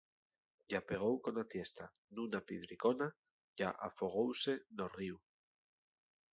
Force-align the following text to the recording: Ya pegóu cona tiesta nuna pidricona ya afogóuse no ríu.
Ya 0.73 0.79
pegóu 0.91 1.15
cona 1.27 1.43
tiesta 1.51 1.85
nuna 2.21 2.39
pidricona 2.47 3.07
ya 3.63 3.69
afogóuse 3.91 4.53
no 4.77 4.85
ríu. 4.99 5.17